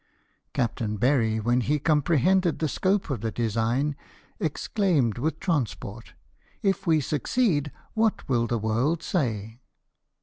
Captain 0.53 0.97
Berry, 0.97 1.39
when 1.39 1.61
he 1.61 1.77
comprehended 1.77 2.57
the 2.57 2.67
scope 2.67 3.11
of 3.11 3.21
the 3.21 3.29
design, 3.29 3.95
exclaimed 4.39 5.19
with 5.19 5.39
transport," 5.39 6.15
If 6.63 6.87
we 6.87 6.99
succeed, 7.01 7.71
what 7.93 8.27
will 8.27 8.47
the 8.47 8.57
world 8.57 9.03
say 9.03 9.59